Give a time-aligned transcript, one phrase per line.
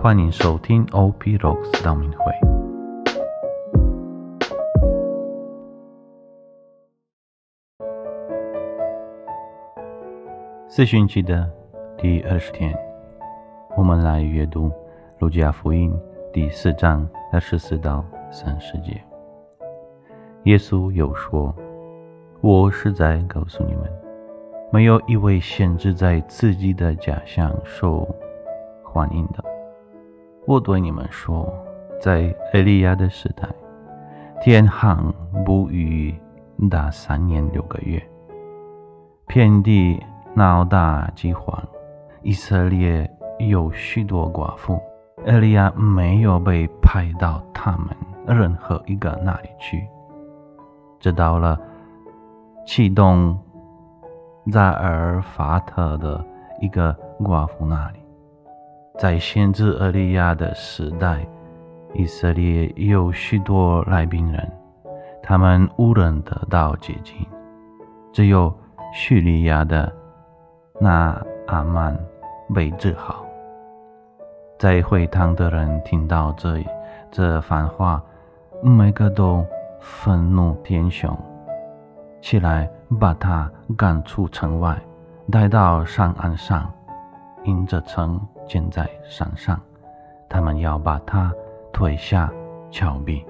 [0.00, 2.32] 欢迎收听 OP Rocks 道明会。
[10.68, 11.50] 四旬期的
[11.96, 12.72] 第二十天，
[13.76, 14.68] 我们来阅读
[15.18, 15.92] 《路加福音》
[16.32, 19.02] 第四章二十四到三十节。
[20.44, 21.52] 耶稣又说
[22.40, 23.90] ：“我实在告诉你们，
[24.70, 28.08] 没有一位限制在自己的家乡受
[28.84, 29.57] 欢迎的。
[30.48, 31.46] 我对你们说，
[32.00, 33.46] 在埃利亚的时代，
[34.40, 34.96] 天旱
[35.44, 36.18] 不雨
[36.70, 38.02] 达三年六个月，
[39.26, 41.62] 遍地闹大饥荒，
[42.22, 43.06] 以色列
[43.38, 44.80] 有许多寡妇，
[45.26, 47.88] 埃利亚没有被派到他们
[48.26, 49.86] 任何一个那里去。”
[50.98, 51.60] 直到了
[52.66, 53.38] 启动
[54.50, 56.24] 在尔法特的
[56.58, 57.98] 一个寡妇那里，
[58.98, 61.26] 在先知厄利亚的时代，
[61.94, 64.52] 以色列有许多来宾人，
[65.22, 67.16] 他们无人得到洁净，
[68.12, 68.52] 只有
[68.92, 69.90] 叙利亚的
[70.80, 71.16] 那
[71.46, 71.98] 阿曼
[72.54, 73.24] 被治好。
[74.58, 76.62] 在会堂的人听到这
[77.10, 78.02] 这番话，
[78.62, 79.46] 每个都。
[79.80, 81.16] 愤怒天雄
[82.20, 84.76] 起来，把他赶出城外，
[85.30, 86.68] 带到山岸上，
[87.44, 89.60] 因着城建在山上，
[90.28, 91.32] 他们要把他
[91.72, 92.32] 推下
[92.70, 93.24] 峭壁。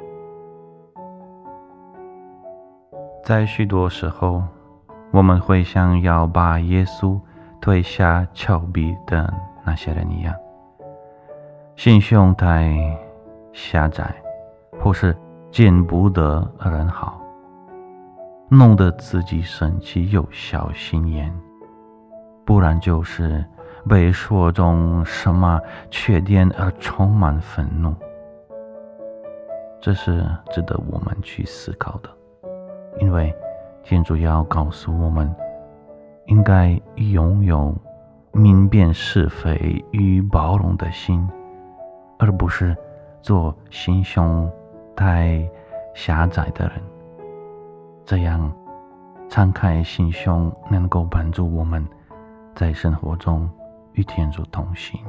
[3.25, 4.42] 在许多时候，
[5.11, 7.20] 我们会像要把耶稣
[7.61, 9.33] 推下峭壁的
[9.65, 10.34] 那些人一样，
[11.77, 12.75] 心胸太
[13.53, 14.15] 狭窄，
[14.81, 15.17] 或是。
[15.50, 17.19] 见不得人好，
[18.50, 21.34] 弄得自己生气又小心眼，
[22.45, 23.43] 不然就是
[23.89, 25.58] 被说中什么
[25.91, 27.94] 缺点而充满愤怒。
[29.81, 32.10] 这是值得我们去思考的，
[33.00, 33.34] 因为
[33.82, 35.34] 天主要告诉我们，
[36.27, 37.75] 应该拥有
[38.32, 41.27] 明辨是非与包容的心，
[42.19, 42.77] 而不是
[43.22, 44.48] 做心胸。
[44.97, 45.48] 太
[45.94, 46.72] 狭窄的人，
[48.04, 48.53] 这样
[49.28, 51.87] 敞开心胸，能够帮助我们
[52.53, 53.48] 在生活中
[53.93, 55.00] 与天主同行。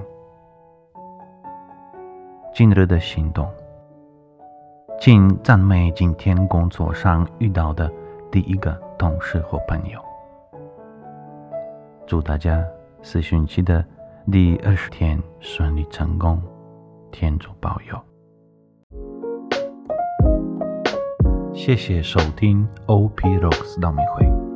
[2.53, 3.47] 今日的行动，
[5.00, 7.91] 请赞美今天工作上遇到的
[8.31, 10.00] 第一个同事或朋友。
[12.06, 12.66] 祝大家
[13.01, 13.85] 四旬期的
[14.31, 16.41] 第二十天顺利成功，
[17.12, 17.97] 天主保佑。
[21.53, 24.49] 谢谢收听 OP Rocks 道明会。